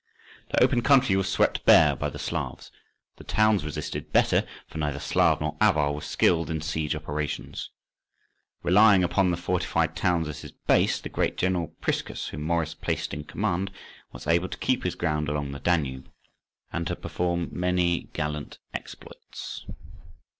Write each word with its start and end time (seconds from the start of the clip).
The 0.49 0.63
open 0.63 0.81
country 0.81 1.15
was 1.15 1.29
swept 1.29 1.63
bare 1.63 1.95
by 1.95 2.09
the 2.09 2.17
Slavs: 2.17 2.71
the 3.17 3.23
towns 3.23 3.63
resisted 3.63 4.11
better, 4.11 4.47
for 4.65 4.79
neither 4.79 4.97
Slav 4.99 5.39
nor 5.41 5.55
Avar 5.61 5.91
was 5.93 6.07
skilled 6.07 6.49
in 6.49 6.59
siege 6.61 6.95
operations. 6.95 7.69
Relying 8.63 9.03
upon 9.03 9.29
the 9.29 9.37
fortified 9.37 9.95
towns 9.95 10.27
as 10.27 10.41
his 10.41 10.53
base 10.53 10.99
the 10.99 11.07
great 11.07 11.37
general 11.37 11.75
Priscus, 11.81 12.29
whom 12.29 12.41
Maurice 12.41 12.73
placed 12.73 13.13
in 13.13 13.25
command, 13.25 13.69
was 14.11 14.25
able 14.25 14.49
to 14.49 14.57
keep 14.57 14.85
his 14.85 14.95
ground 14.95 15.29
along 15.29 15.51
the 15.51 15.59
Danube, 15.59 16.09
and 16.73 16.87
to 16.87 16.95
perform 16.95 17.49
many 17.51 18.09
gallant 18.13 18.57
exploits. 18.73 19.67